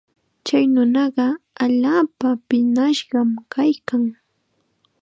Chay 0.45 0.65
nunaqa 0.73 1.27
allaapa 1.63 2.27
piñashqam 2.47 3.29
kaykan. 3.53 4.03